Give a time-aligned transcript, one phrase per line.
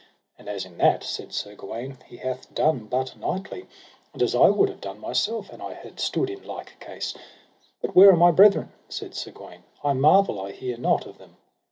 [0.39, 3.67] And as in that, said Sir Gawaine, he hath done but knightly,
[4.13, 7.13] and as I would have done myself an I had stood in like case.
[7.83, 8.71] But where are my brethren?
[8.89, 11.37] said Sir Gawaine, I marvel I hear not of them.